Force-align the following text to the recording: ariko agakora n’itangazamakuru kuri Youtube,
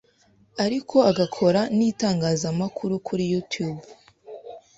ariko 0.65 0.97
agakora 1.11 1.61
n’itangazamakuru 1.77 2.93
kuri 3.07 3.23
Youtube, 3.31 3.83